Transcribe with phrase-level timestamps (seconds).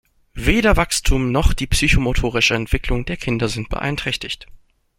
[0.33, 4.47] Weder Wachstum noch die psychomotorische Entwicklung der Kinder sind beeinträchtigt.